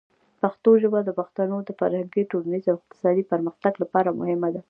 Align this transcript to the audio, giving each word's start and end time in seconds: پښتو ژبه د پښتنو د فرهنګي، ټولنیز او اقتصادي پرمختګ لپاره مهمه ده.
پښتو 0.41 0.69
ژبه 0.81 0.99
د 1.03 1.09
پښتنو 1.19 1.57
د 1.67 1.69
فرهنګي، 1.79 2.23
ټولنیز 2.31 2.65
او 2.71 2.77
اقتصادي 2.79 3.23
پرمختګ 3.31 3.73
لپاره 3.83 4.09
مهمه 4.19 4.49
ده. 4.53 4.59